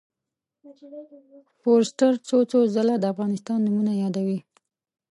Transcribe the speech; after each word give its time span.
فورسټر 1.61 2.13
څو 2.27 2.37
څو 2.51 2.59
ځله 2.75 2.95
د 2.99 3.05
افغانستان 3.13 3.57
نومونه 3.65 3.91
یادوي. 4.03 4.39